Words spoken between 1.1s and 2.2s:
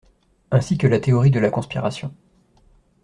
de la conspiration.